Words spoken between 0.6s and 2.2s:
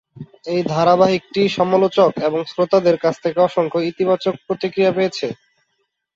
ধারাবাহিকটি সমালোচক